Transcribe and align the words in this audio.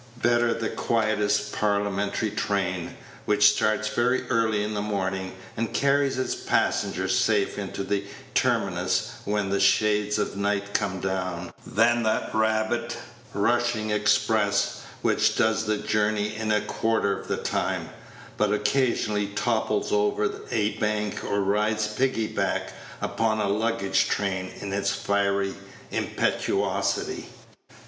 Better 0.19 0.51
the 0.55 0.69
quietest 0.69 1.53
parliamentary 1.53 2.31
train, 2.31 2.97
which 3.25 3.51
starts 3.53 3.87
very 3.89 4.27
early 4.31 4.63
in 4.63 4.73
the 4.73 4.81
morning, 4.81 5.33
and 5.55 5.75
carries 5.75 6.17
its 6.17 6.33
passengers 6.33 7.15
safe 7.15 7.59
into 7.59 7.83
the 7.83 8.05
terminus 8.33 9.11
when 9.25 9.51
the 9.51 9.59
shades 9.59 10.17
of 10.17 10.35
night 10.35 10.73
come 10.73 10.99
down, 11.01 11.53
than 11.67 12.01
that 12.01 12.33
rabid, 12.33 12.95
rushing 13.35 13.91
express, 13.91 14.81
which 15.03 15.35
does 15.35 15.65
the 15.67 15.77
journey 15.77 16.35
in 16.35 16.51
a 16.51 16.61
quarter 16.61 17.19
of 17.19 17.27
the 17.27 17.37
time, 17.37 17.87
but 18.37 18.51
occasionally 18.51 19.27
topples 19.27 19.91
over 19.91 20.31
a 20.49 20.71
bank, 20.79 21.23
or 21.23 21.41
rides 21.41 21.87
pickaback 21.89 22.69
upon 23.03 23.39
a 23.39 23.47
luggage 23.47 24.07
train 24.07 24.51
in 24.61 24.73
its 24.73 24.89
fiery 24.89 25.53
impetuosity. 25.91 27.27